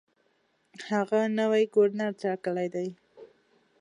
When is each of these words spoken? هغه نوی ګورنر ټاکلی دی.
هغه 0.89 1.21
نوی 1.39 1.63
ګورنر 1.75 2.11
ټاکلی 2.21 2.67
دی. 2.75 2.87